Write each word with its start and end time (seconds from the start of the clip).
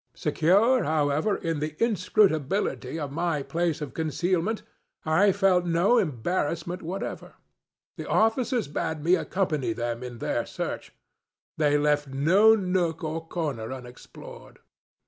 Secure, 0.15 0.83
however, 0.83 1.35
in 1.35 1.59
the 1.59 1.75
inscrutability 1.77 2.97
of 2.97 3.11
my 3.11 3.43
place 3.43 3.81
of 3.81 3.93
concealment, 3.93 4.63
I 5.05 5.31
felt 5.31 5.63
no 5.67 5.99
embarrassment 5.99 6.81
whatever. 6.81 7.35
The 7.97 8.09
officers 8.09 8.67
bade 8.67 9.03
me 9.03 9.13
accompany 9.13 9.73
them 9.73 10.01
in 10.01 10.17
their 10.17 10.43
search. 10.47 10.91
They 11.59 11.77
left 11.77 12.07
no 12.07 12.55
nook 12.55 13.03
or 13.03 13.27
corner 13.27 13.71
unexplored. 13.71 14.57